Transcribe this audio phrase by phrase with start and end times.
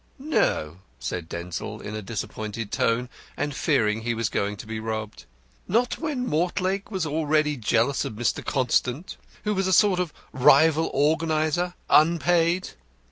[0.17, 3.07] "No!" said Denzil in a disappointed tone,
[3.37, 5.25] and fearing he was going to be robbed.
[5.67, 8.43] "Not when Mortlake was already jealous of Mr.
[8.43, 12.69] Constant, who was a sort of rival organiser, unpaid!